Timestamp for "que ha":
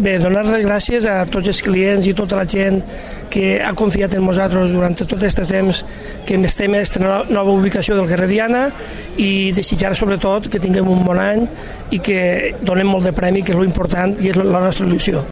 3.28-3.74